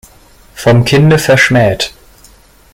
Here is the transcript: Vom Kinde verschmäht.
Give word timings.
Vom 0.55 0.83
Kinde 0.83 1.19
verschmäht. 1.19 1.93